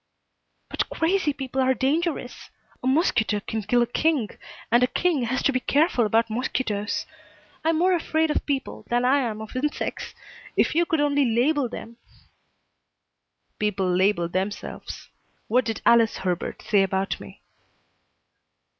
[0.67, 2.49] "But crazy people are dangerous.
[2.81, 4.31] A mosquito can kill a king,
[4.71, 7.05] and a king has to be careful about mosquitoes.
[7.63, 10.15] I'm more afraid of people than I am of insects.
[10.57, 11.97] If you could only label them"
[13.59, 15.09] "People label themselves.
[15.47, 17.43] What did Alice Herbert say about me?"